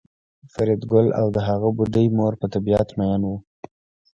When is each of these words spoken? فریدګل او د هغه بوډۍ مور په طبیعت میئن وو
فریدګل 0.53 1.07
او 1.19 1.27
د 1.35 1.37
هغه 1.47 1.69
بوډۍ 1.77 2.05
مور 2.17 2.33
په 2.41 2.45
طبیعت 2.53 2.89
میئن 2.99 3.21
وو 3.25 3.37